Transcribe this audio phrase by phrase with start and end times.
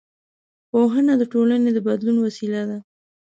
[0.71, 2.77] پوهنه د ټولنې د بدلون وسیله ده